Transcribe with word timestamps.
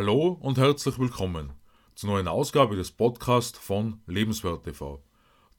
Hallo 0.00 0.38
und 0.40 0.58
herzlich 0.58 0.96
willkommen 1.00 1.54
zur 1.96 2.10
neuen 2.10 2.28
Ausgabe 2.28 2.76
des 2.76 2.92
Podcasts 2.92 3.58
von 3.58 4.00
Lebenswert 4.06 4.62
TV, 4.62 5.02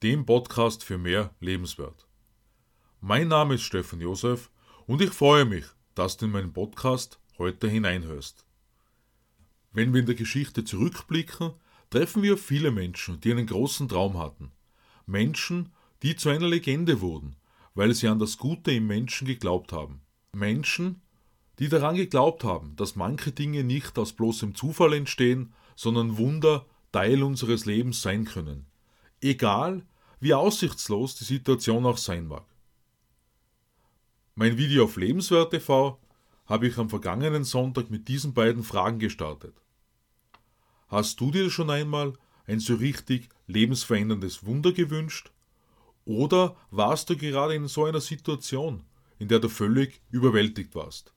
dem 0.02 0.24
Podcast 0.24 0.82
für 0.82 0.96
mehr 0.96 1.34
Lebenswert. 1.40 2.06
Mein 3.02 3.28
Name 3.28 3.56
ist 3.56 3.64
Stefan 3.64 4.00
Josef 4.00 4.50
und 4.86 5.02
ich 5.02 5.10
freue 5.10 5.44
mich, 5.44 5.66
dass 5.94 6.16
du 6.16 6.24
in 6.24 6.32
meinen 6.32 6.54
Podcast 6.54 7.20
heute 7.36 7.68
hineinhörst. 7.68 8.46
Wenn 9.72 9.92
wir 9.92 10.00
in 10.00 10.06
der 10.06 10.14
Geschichte 10.14 10.64
zurückblicken, 10.64 11.52
treffen 11.90 12.22
wir 12.22 12.38
viele 12.38 12.70
Menschen, 12.70 13.20
die 13.20 13.32
einen 13.32 13.46
großen 13.46 13.90
Traum 13.90 14.18
hatten. 14.18 14.52
Menschen, 15.04 15.70
die 16.02 16.16
zu 16.16 16.30
einer 16.30 16.48
Legende 16.48 17.02
wurden, 17.02 17.36
weil 17.74 17.92
sie 17.94 18.08
an 18.08 18.18
das 18.18 18.38
Gute 18.38 18.72
im 18.72 18.86
Menschen 18.86 19.26
geglaubt 19.26 19.74
haben. 19.74 20.00
Menschen, 20.32 21.02
die 21.60 21.68
daran 21.68 21.94
geglaubt 21.94 22.42
haben, 22.42 22.74
dass 22.76 22.96
manche 22.96 23.32
Dinge 23.32 23.62
nicht 23.62 23.98
aus 23.98 24.14
bloßem 24.14 24.54
Zufall 24.54 24.94
entstehen, 24.94 25.52
sondern 25.76 26.16
Wunder 26.16 26.66
Teil 26.90 27.22
unseres 27.22 27.66
Lebens 27.66 28.02
sein 28.02 28.24
können, 28.24 28.66
egal 29.20 29.86
wie 30.18 30.34
aussichtslos 30.34 31.16
die 31.16 31.24
Situation 31.24 31.86
auch 31.86 31.98
sein 31.98 32.26
mag. 32.26 32.46
Mein 34.34 34.56
Video 34.56 34.84
auf 34.84 34.96
Lebenswert 34.96 35.50
TV 35.50 36.00
habe 36.46 36.66
ich 36.66 36.78
am 36.78 36.88
vergangenen 36.88 37.44
Sonntag 37.44 37.90
mit 37.90 38.08
diesen 38.08 38.32
beiden 38.32 38.64
Fragen 38.64 38.98
gestartet. 38.98 39.54
Hast 40.88 41.20
du 41.20 41.30
dir 41.30 41.50
schon 41.50 41.70
einmal 41.70 42.14
ein 42.46 42.58
so 42.58 42.74
richtig 42.74 43.28
lebensveränderndes 43.46 44.46
Wunder 44.46 44.72
gewünscht? 44.72 45.30
Oder 46.06 46.56
warst 46.70 47.10
du 47.10 47.16
gerade 47.16 47.54
in 47.54 47.68
so 47.68 47.84
einer 47.84 48.00
Situation, 48.00 48.82
in 49.18 49.28
der 49.28 49.38
du 49.38 49.48
völlig 49.48 50.00
überwältigt 50.10 50.74
warst? 50.74 51.12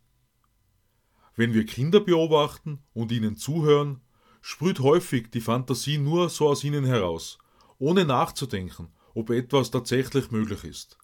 Wenn 1.35 1.53
wir 1.53 1.65
Kinder 1.65 1.99
beobachten 1.99 2.79
und 2.93 3.11
ihnen 3.11 3.35
zuhören, 3.37 4.01
sprüht 4.41 4.79
häufig 4.79 5.31
die 5.31 5.41
Fantasie 5.41 5.97
nur 5.97 6.29
so 6.29 6.49
aus 6.49 6.63
ihnen 6.63 6.85
heraus, 6.85 7.39
ohne 7.79 8.05
nachzudenken, 8.05 8.89
ob 9.15 9.31
etwas 9.31 9.71
tatsächlich 9.71 10.29
möglich 10.31 10.63
ist. 10.63 10.97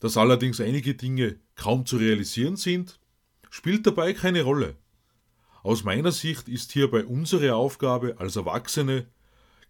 Dass 0.00 0.16
allerdings 0.16 0.60
einige 0.60 0.94
Dinge 0.94 1.38
kaum 1.54 1.86
zu 1.86 1.98
realisieren 1.98 2.56
sind, 2.56 2.98
spielt 3.50 3.86
dabei 3.86 4.14
keine 4.14 4.42
Rolle. 4.42 4.76
Aus 5.62 5.84
meiner 5.84 6.10
Sicht 6.10 6.48
ist 6.48 6.72
hierbei 6.72 7.04
unsere 7.04 7.54
Aufgabe 7.54 8.18
als 8.18 8.36
Erwachsene, 8.36 9.06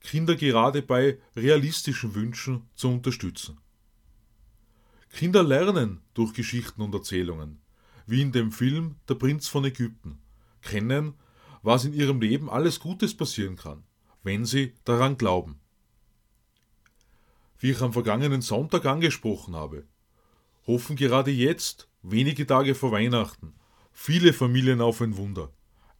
Kinder 0.01 0.37
gerade 0.37 0.81
bei 0.81 1.19
realistischen 1.37 2.15
Wünschen 2.15 2.69
zu 2.75 2.89
unterstützen. 2.89 3.59
Kinder 5.13 5.43
lernen 5.43 6.01
durch 6.15 6.33
Geschichten 6.33 6.81
und 6.81 6.95
Erzählungen 6.95 7.61
wie 8.11 8.23
in 8.23 8.33
dem 8.33 8.51
Film 8.51 8.97
Der 9.09 9.15
Prinz 9.15 9.47
von 9.47 9.65
Ägypten, 9.65 10.19
kennen, 10.63 11.15
was 11.63 11.85
in 11.85 11.93
ihrem 11.93 12.21
Leben 12.21 12.51
alles 12.51 12.81
Gutes 12.81 13.17
passieren 13.17 13.55
kann, 13.55 13.85
wenn 14.25 14.45
sie 14.45 14.75
daran 14.85 15.17
glauben. 15.17 15.61
Wie 17.59 17.71
ich 17.71 17.81
am 17.81 17.93
vergangenen 17.93 18.43
Sonntag 18.43 18.85
angesprochen 18.85 19.55
habe, 19.55 19.87
hoffen 20.67 20.97
gerade 20.97 21.31
jetzt, 21.31 21.89
wenige 22.03 22.47
Tage 22.47 22.75
vor 22.75 22.91
Weihnachten, 22.91 23.55
viele 23.93 24.33
Familien 24.33 24.81
auf 24.81 25.01
ein 25.01 25.17
Wunder. 25.17 25.53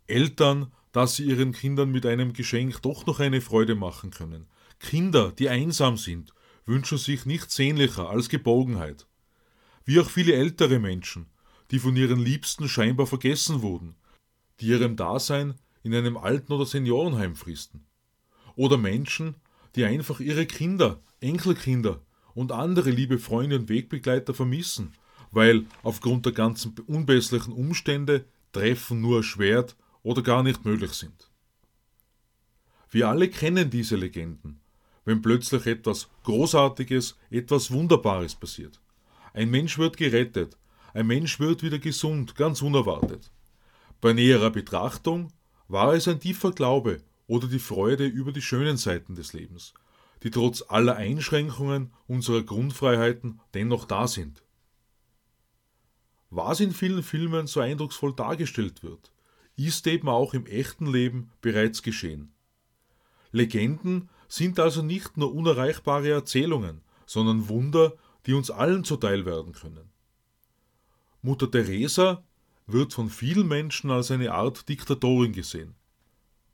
Eltern, 0.09 0.73
dass 0.91 1.15
sie 1.15 1.25
ihren 1.25 1.53
Kindern 1.53 1.93
mit 1.93 2.07
einem 2.07 2.33
Geschenk 2.33 2.83
doch 2.83 3.07
noch 3.07 3.21
eine 3.21 3.41
Freude 3.41 3.77
machen 3.77 4.11
können. 4.11 4.49
Kinder, 4.81 5.31
die 5.31 5.49
einsam 5.49 5.97
sind, 5.97 6.35
wünschen 6.67 6.99
sich 6.99 7.25
nichts 7.25 7.55
sehnlicher 7.55 8.11
als 8.11 8.29
Geborgenheit. 8.29 9.07
Wie 9.85 10.01
auch 10.01 10.11
viele 10.11 10.33
ältere 10.33 10.81
Menschen, 10.81 11.27
die 11.71 11.79
von 11.79 11.97
ihren 11.97 12.19
Liebsten 12.19 12.69
scheinbar 12.69 13.07
vergessen 13.07 13.63
wurden, 13.63 13.95
die 14.61 14.67
ihrem 14.67 14.97
Dasein 14.97 15.55
in 15.83 15.95
einem 15.95 16.17
Alten- 16.17 16.53
oder 16.53 16.67
Seniorenheim 16.67 17.37
fristen. 17.37 17.87
Oder 18.57 18.77
Menschen, 18.77 19.37
die 19.77 19.85
einfach 19.85 20.21
ihre 20.21 20.47
Kinder, 20.47 21.01
Enkelkinder 21.21 22.01
und 22.35 22.53
andere 22.53 22.91
liebe 22.91 23.19
Freunde 23.19 23.57
und 23.57 23.69
Wegbegleiter 23.69 24.35
vermissen, 24.35 24.93
weil 25.31 25.67
aufgrund 25.83 26.27
der 26.27 26.33
ganzen 26.33 26.75
unbesslichen 26.87 27.53
Umstände 27.53 28.25
Treffen 28.53 29.01
nur 29.01 29.19
erschwert 29.19 29.77
oder 30.03 30.23
gar 30.23 30.43
nicht 30.43 30.65
möglich 30.65 30.93
sind. 30.93 31.31
Wir 32.91 33.09
alle 33.09 33.29
kennen 33.29 33.71
diese 33.71 33.95
Legenden, 33.95 34.61
wenn 35.05 35.23
plötzlich 35.23 35.67
etwas 35.67 36.09
Großartiges, 36.25 37.17
etwas 37.31 37.71
Wunderbares 37.71 38.35
passiert. 38.35 38.81
Ein 39.33 39.51
Mensch 39.51 39.79
wird 39.79 39.97
gerettet, 39.97 40.57
ein 40.93 41.07
Mensch 41.07 41.39
wird 41.41 41.63
wieder 41.63 41.79
gesund, 41.79 42.35
ganz 42.35 42.63
unerwartet. 42.63 43.31
Bei 44.01 44.13
näherer 44.13 44.51
Betrachtung 44.51 45.33
war 45.69 45.95
es 45.95 46.09
ein 46.09 46.21
tiefer 46.21 46.53
Glaube 46.53 47.03
oder 47.27 47.47
die 47.47 47.59
Freude 47.59 48.07
über 48.07 48.33
die 48.33 48.43
schönen 48.43 48.77
Seiten 48.77 49.15
des 49.15 49.33
Lebens, 49.33 49.75
die 50.23 50.31
trotz 50.31 50.65
aller 50.69 50.97
Einschränkungen 50.97 51.93
unserer 52.07 52.43
Grundfreiheiten 52.43 53.41
dennoch 53.55 53.85
da 53.85 54.09
sind. 54.09 54.43
Was 56.31 56.61
in 56.61 56.73
vielen 56.73 57.03
Filmen 57.03 57.47
so 57.47 57.61
eindrucksvoll 57.61 58.15
dargestellt 58.15 58.83
wird, 58.83 59.13
ist 59.57 59.87
eben 59.87 60.09
auch 60.09 60.33
im 60.35 60.47
echten 60.47 60.87
Leben 60.87 61.31
bereits 61.41 61.83
geschehen. 61.83 62.33
Legenden 63.33 64.09
sind 64.29 64.59
also 64.59 64.83
nicht 64.83 65.17
nur 65.17 65.35
unerreichbare 65.35 66.11
Erzählungen, 66.11 66.81
sondern 67.07 67.49
Wunder, 67.49 67.95
die 68.27 68.35
uns 68.35 68.51
allen 68.51 68.85
zuteil 68.85 69.27
werden 69.27 69.53
können. 69.53 69.91
Mutter 71.23 71.51
Teresa 71.51 72.25
wird 72.67 72.95
von 72.95 73.11
vielen 73.11 73.47
Menschen 73.47 73.91
als 73.91 74.11
eine 74.11 74.33
Art 74.33 74.69
Diktatorin 74.69 75.33
gesehen. 75.33 75.75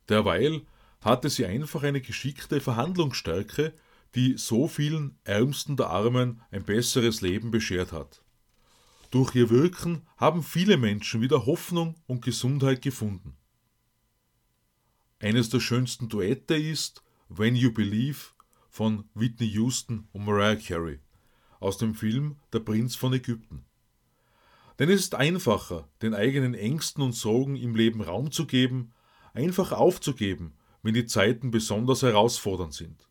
Derweil 0.08 0.62
hatte 1.00 1.30
sie 1.30 1.46
einfach 1.46 1.82
eine 1.82 2.00
geschickte 2.00 2.60
Verhandlungsstärke, 2.60 3.74
die 4.14 4.36
so 4.38 4.66
vielen 4.66 5.18
Ärmsten 5.24 5.76
der 5.76 5.90
Armen 5.90 6.40
ein 6.50 6.64
besseres 6.64 7.20
Leben 7.20 7.50
beschert 7.50 7.92
hat. 7.92 8.22
Durch 9.10 9.34
ihr 9.34 9.50
Wirken 9.50 10.02
haben 10.16 10.42
viele 10.42 10.76
Menschen 10.76 11.20
wieder 11.20 11.46
Hoffnung 11.46 11.94
und 12.06 12.22
Gesundheit 12.22 12.82
gefunden. 12.82 13.36
Eines 15.20 15.48
der 15.48 15.60
schönsten 15.60 16.08
Duette 16.08 16.56
ist 16.56 17.02
When 17.28 17.54
You 17.54 17.72
Believe 17.72 18.18
von 18.68 19.08
Whitney 19.14 19.46
Houston 19.48 20.08
und 20.12 20.24
Mariah 20.24 20.56
Carey 20.56 21.00
aus 21.60 21.78
dem 21.78 21.94
Film 21.94 22.36
Der 22.52 22.60
Prinz 22.60 22.96
von 22.96 23.12
Ägypten. 23.12 23.64
Denn 24.78 24.90
es 24.90 25.00
ist 25.00 25.14
einfacher, 25.14 25.88
den 26.02 26.14
eigenen 26.14 26.54
Ängsten 26.54 27.02
und 27.02 27.14
Sorgen 27.14 27.56
im 27.56 27.74
Leben 27.74 28.02
Raum 28.02 28.30
zu 28.30 28.46
geben, 28.46 28.92
einfach 29.32 29.72
aufzugeben, 29.72 30.54
wenn 30.82 30.94
die 30.94 31.06
Zeiten 31.06 31.50
besonders 31.50 32.02
herausfordernd 32.02 32.74
sind. 32.74 33.08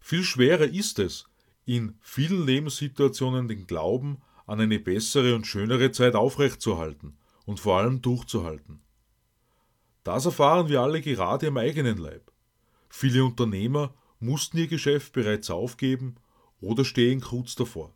Viel 0.00 0.22
schwerer 0.22 0.64
ist 0.64 0.98
es, 0.98 1.26
in 1.66 1.98
vielen 2.00 2.46
Lebenssituationen 2.46 3.48
den 3.48 3.66
Glauben 3.66 4.22
an 4.46 4.60
eine 4.60 4.78
bessere 4.78 5.34
und 5.34 5.46
schönere 5.46 5.92
Zeit 5.92 6.14
aufrechtzuerhalten 6.14 7.18
und 7.44 7.60
vor 7.60 7.78
allem 7.78 8.00
durchzuhalten. 8.00 8.80
Das 10.04 10.24
erfahren 10.24 10.70
wir 10.70 10.80
alle 10.80 11.02
gerade 11.02 11.48
am 11.48 11.58
eigenen 11.58 11.98
Leib. 11.98 12.32
Viele 12.88 13.24
Unternehmer 13.24 13.94
mussten 14.20 14.56
ihr 14.56 14.68
Geschäft 14.68 15.12
bereits 15.12 15.50
aufgeben 15.50 16.14
oder 16.62 16.86
stehen 16.86 17.20
kurz 17.20 17.54
davor 17.54 17.92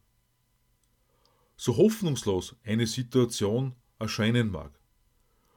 so 1.65 1.77
hoffnungslos 1.77 2.56
eine 2.65 2.89
Situation 2.89 3.77
erscheinen 4.00 4.50
mag. 4.50 4.73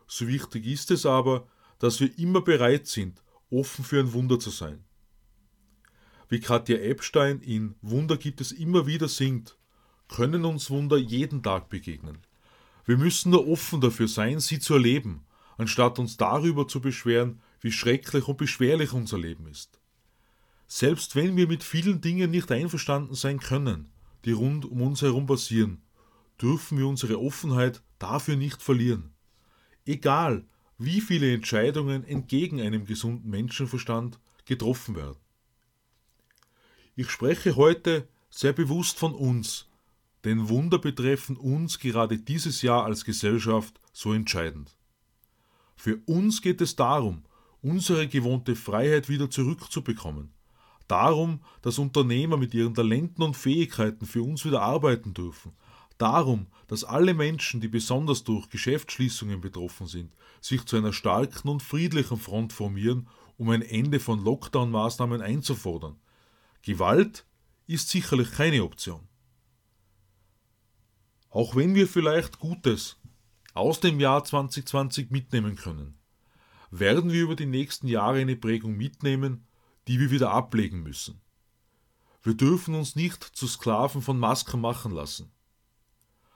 So 0.05 0.27
wichtig 0.27 0.67
ist 0.67 0.91
es 0.91 1.03
aber, 1.03 1.47
dass 1.79 1.99
wir 1.99 2.15
immer 2.19 2.41
bereit 2.41 2.85
sind, 2.85 3.23
offen 3.49 3.83
für 3.83 4.01
ein 4.01 4.13
Wunder 4.13 4.37
zu 4.37 4.51
sein. 4.51 4.83
Wie 6.29 6.39
Katja 6.39 6.77
Epstein 6.77 7.39
in 7.39 7.73
Wunder 7.81 8.17
gibt 8.17 8.39
es 8.39 8.51
immer 8.51 8.85
wieder 8.85 9.07
singt, 9.07 9.57
können 10.07 10.45
uns 10.45 10.69
Wunder 10.69 10.95
jeden 10.95 11.41
Tag 11.41 11.69
begegnen. 11.69 12.19
Wir 12.85 12.99
müssen 12.99 13.31
nur 13.31 13.47
offen 13.47 13.81
dafür 13.81 14.07
sein, 14.07 14.39
sie 14.39 14.59
zu 14.59 14.75
erleben, 14.75 15.25
anstatt 15.57 15.97
uns 15.97 16.17
darüber 16.17 16.67
zu 16.67 16.81
beschweren, 16.81 17.41
wie 17.61 17.71
schrecklich 17.71 18.27
und 18.27 18.37
beschwerlich 18.37 18.93
unser 18.93 19.17
Leben 19.17 19.47
ist. 19.47 19.79
Selbst 20.67 21.15
wenn 21.15 21.35
wir 21.35 21.47
mit 21.47 21.63
vielen 21.63 21.99
Dingen 21.99 22.29
nicht 22.29 22.51
einverstanden 22.51 23.15
sein 23.15 23.39
können, 23.39 23.89
die 24.23 24.33
rund 24.33 24.65
um 24.65 24.83
uns 24.83 25.01
herum 25.01 25.25
passieren, 25.25 25.81
dürfen 26.41 26.77
wir 26.77 26.87
unsere 26.87 27.19
Offenheit 27.19 27.81
dafür 27.99 28.35
nicht 28.35 28.61
verlieren. 28.61 29.13
Egal, 29.85 30.45
wie 30.77 31.01
viele 31.01 31.33
Entscheidungen 31.33 32.03
entgegen 32.03 32.59
einem 32.59 32.85
gesunden 32.85 33.29
Menschenverstand 33.29 34.19
getroffen 34.45 34.95
werden. 34.95 35.17
Ich 36.95 37.09
spreche 37.09 37.55
heute 37.55 38.07
sehr 38.29 38.53
bewusst 38.53 38.99
von 38.99 39.13
uns, 39.13 39.67
denn 40.23 40.49
Wunder 40.49 40.79
betreffen 40.79 41.37
uns 41.37 41.79
gerade 41.79 42.17
dieses 42.17 42.61
Jahr 42.61 42.85
als 42.85 43.05
Gesellschaft 43.05 43.79
so 43.93 44.13
entscheidend. 44.13 44.75
Für 45.75 45.97
uns 46.05 46.41
geht 46.41 46.61
es 46.61 46.75
darum, 46.75 47.23
unsere 47.61 48.07
gewohnte 48.07 48.55
Freiheit 48.55 49.09
wieder 49.09 49.29
zurückzubekommen. 49.29 50.31
Darum, 50.87 51.41
dass 51.61 51.79
Unternehmer 51.79 52.37
mit 52.37 52.53
ihren 52.53 52.75
Talenten 52.75 53.23
und 53.23 53.35
Fähigkeiten 53.35 54.05
für 54.05 54.21
uns 54.21 54.45
wieder 54.45 54.61
arbeiten 54.61 55.13
dürfen, 55.13 55.53
darum, 55.97 56.47
dass 56.67 56.83
alle 56.83 57.13
Menschen, 57.13 57.61
die 57.61 57.67
besonders 57.67 58.23
durch 58.23 58.49
Geschäftsschließungen 58.49 59.41
betroffen 59.41 59.87
sind, 59.87 60.13
sich 60.41 60.65
zu 60.65 60.77
einer 60.77 60.93
starken 60.93 61.49
und 61.49 61.63
friedlichen 61.63 62.17
Front 62.17 62.53
formieren, 62.53 63.07
um 63.37 63.49
ein 63.49 63.61
Ende 63.61 63.99
von 63.99 64.23
Lockdown-Maßnahmen 64.23 65.21
einzufordern. 65.21 65.97
Gewalt 66.61 67.25
ist 67.67 67.89
sicherlich 67.89 68.31
keine 68.31 68.63
Option. 68.63 69.07
Auch 71.29 71.55
wenn 71.55 71.75
wir 71.75 71.87
vielleicht 71.87 72.39
Gutes 72.39 72.97
aus 73.53 73.79
dem 73.79 73.99
Jahr 73.99 74.23
2020 74.23 75.11
mitnehmen 75.11 75.55
können, 75.55 75.97
werden 76.71 77.11
wir 77.11 77.23
über 77.23 77.35
die 77.35 77.45
nächsten 77.45 77.87
Jahre 77.87 78.19
eine 78.19 78.35
Prägung 78.35 78.75
mitnehmen, 78.75 79.45
die 79.87 79.99
wir 79.99 80.11
wieder 80.11 80.31
ablegen 80.31 80.83
müssen. 80.83 81.21
Wir 82.23 82.33
dürfen 82.33 82.73
uns 82.73 82.95
nicht 82.95 83.23
zu 83.23 83.47
Sklaven 83.47 84.01
von 84.01 84.17
Masken 84.17 84.59
machen 84.59 84.91
lassen. 84.91 85.31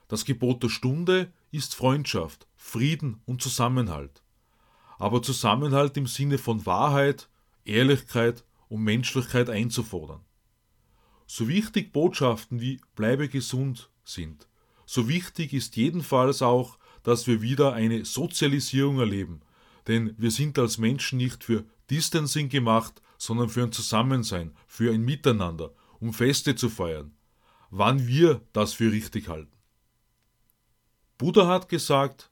Das 0.10 0.26
Gebot 0.26 0.64
der 0.64 0.70
Stunde 0.70 1.32
ist 1.52 1.76
Freundschaft, 1.76 2.48
Frieden 2.56 3.22
und 3.26 3.42
Zusammenhalt. 3.44 4.24
Aber 4.98 5.22
Zusammenhalt 5.22 5.96
im 5.98 6.08
Sinne 6.08 6.40
von 6.40 6.66
Wahrheit, 6.66 7.30
Ehrlichkeit 7.64 8.44
und 8.70 8.84
Menschlichkeit 8.84 9.50
einzufordern. 9.50 10.22
So 11.28 11.48
wichtig 11.48 11.94
Botschaften 11.94 12.60
wie 12.60 12.82
bleibe 12.96 13.30
gesund 13.30 13.92
sind, 14.04 14.50
so 14.88 15.08
wichtig 15.08 15.54
ist 15.54 15.76
jedenfalls 15.76 16.42
auch, 16.42 16.80
dass 17.04 17.28
wir 17.28 17.44
wieder 17.44 17.74
eine 17.74 18.04
Sozialisierung 18.04 18.98
erleben, 18.98 19.42
denn 19.86 20.16
wir 20.18 20.32
sind 20.32 20.58
als 20.58 20.80
Menschen 20.80 21.18
nicht 21.18 21.44
für 21.44 21.64
Distancing 21.92 22.50
gemacht, 22.50 23.00
sondern 23.20 23.50
für 23.50 23.62
ein 23.62 23.72
Zusammensein, 23.72 24.56
für 24.66 24.92
ein 24.92 25.06
Miteinander, 25.06 25.76
um 26.00 26.12
Feste 26.12 26.56
zu 26.56 26.70
feiern, 26.70 27.14
wann 27.70 28.08
wir 28.08 28.42
das 28.52 28.74
für 28.74 28.92
richtig 28.92 29.30
halten. 29.30 29.59
Buddha 31.20 31.48
hat 31.48 31.68
gesagt, 31.68 32.32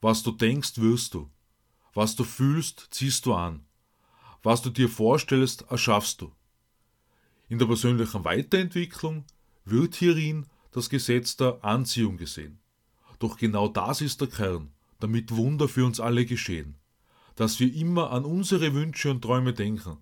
was 0.00 0.22
du 0.22 0.30
denkst, 0.30 0.78
wirst 0.78 1.12
du, 1.12 1.28
was 1.92 2.14
du 2.14 2.22
fühlst, 2.22 2.86
ziehst 2.92 3.26
du 3.26 3.34
an, 3.34 3.66
was 4.44 4.62
du 4.62 4.70
dir 4.70 4.88
vorstellst, 4.88 5.62
erschaffst 5.70 6.20
du. 6.20 6.30
In 7.48 7.58
der 7.58 7.66
persönlichen 7.66 8.24
Weiterentwicklung 8.24 9.24
wird 9.64 9.96
hierin 9.96 10.46
das 10.70 10.88
Gesetz 10.88 11.36
der 11.36 11.64
Anziehung 11.64 12.16
gesehen. 12.16 12.60
Doch 13.18 13.38
genau 13.38 13.66
das 13.66 14.02
ist 14.02 14.20
der 14.20 14.28
Kern, 14.28 14.72
damit 15.00 15.34
Wunder 15.34 15.66
für 15.66 15.84
uns 15.84 15.98
alle 15.98 16.26
geschehen, 16.26 16.76
dass 17.34 17.58
wir 17.58 17.74
immer 17.74 18.12
an 18.12 18.24
unsere 18.24 18.72
Wünsche 18.72 19.10
und 19.10 19.22
Träume 19.22 19.52
denken, 19.52 19.96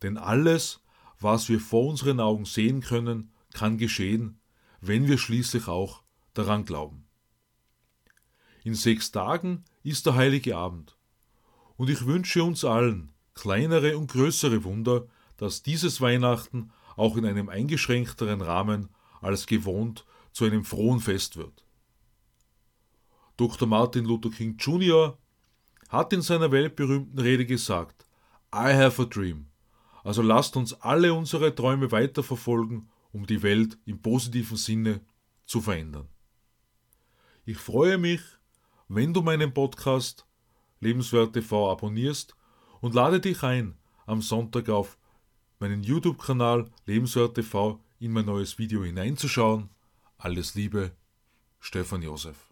denn 0.00 0.16
alles, 0.16 0.80
was 1.20 1.50
wir 1.50 1.60
vor 1.60 1.88
unseren 1.90 2.20
Augen 2.20 2.46
sehen 2.46 2.80
können, 2.80 3.34
kann 3.52 3.76
geschehen, 3.76 4.40
wenn 4.80 5.06
wir 5.06 5.18
schließlich 5.18 5.68
auch 5.68 6.02
daran 6.32 6.64
glauben. 6.64 7.04
In 8.68 8.74
sechs 8.74 9.10
Tagen 9.10 9.64
ist 9.82 10.04
der 10.04 10.14
heilige 10.14 10.54
Abend, 10.54 10.94
und 11.78 11.88
ich 11.88 12.04
wünsche 12.04 12.44
uns 12.44 12.66
allen 12.66 13.12
kleinere 13.32 13.96
und 13.96 14.10
größere 14.12 14.62
Wunder, 14.62 15.06
dass 15.38 15.62
dieses 15.62 16.02
Weihnachten 16.02 16.70
auch 16.94 17.16
in 17.16 17.24
einem 17.24 17.48
eingeschränkteren 17.48 18.42
Rahmen 18.42 18.90
als 19.22 19.46
gewohnt 19.46 20.04
zu 20.32 20.44
einem 20.44 20.66
frohen 20.66 21.00
Fest 21.00 21.38
wird. 21.38 21.64
Dr. 23.38 23.66
Martin 23.66 24.04
Luther 24.04 24.28
King 24.28 24.58
Jr. 24.58 25.16
hat 25.88 26.12
in 26.12 26.20
seiner 26.20 26.52
weltberühmten 26.52 27.18
Rede 27.18 27.46
gesagt, 27.46 28.04
I 28.54 28.74
have 28.74 29.00
a 29.00 29.06
dream. 29.06 29.46
Also 30.04 30.20
lasst 30.20 30.58
uns 30.58 30.74
alle 30.74 31.14
unsere 31.14 31.54
Träume 31.54 31.90
weiterverfolgen, 31.90 32.90
um 33.12 33.24
die 33.24 33.42
Welt 33.42 33.78
im 33.86 34.02
positiven 34.02 34.58
Sinne 34.58 35.00
zu 35.46 35.62
verändern. 35.62 36.08
Ich 37.46 37.56
freue 37.56 37.96
mich, 37.96 38.20
wenn 38.88 39.12
du 39.12 39.20
meinen 39.22 39.52
Podcast 39.52 40.26
Lebenswert 40.80 41.34
TV 41.34 41.70
abonnierst 41.70 42.34
und 42.80 42.94
lade 42.94 43.20
dich 43.20 43.42
ein, 43.42 43.76
am 44.06 44.22
Sonntag 44.22 44.68
auf 44.70 44.96
meinen 45.58 45.82
YouTube-Kanal 45.82 46.70
Lebenswert 46.86 47.34
TV 47.34 47.80
in 47.98 48.12
mein 48.12 48.24
neues 48.24 48.58
Video 48.58 48.84
hineinzuschauen. 48.84 49.68
Alles 50.16 50.54
Liebe, 50.54 50.92
Stefan 51.60 52.02
Josef. 52.02 52.47